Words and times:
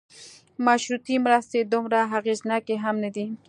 مشروطې 0.65 1.15
مرستې 1.25 1.59
دومره 1.71 1.99
اغېزناکې 2.17 2.75
هم 2.83 2.95
نه 3.03 3.09
دي. 3.15 3.25